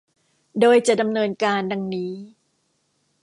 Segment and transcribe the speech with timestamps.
[0.59, 2.13] โดยจะดำเนินการ ดังนี้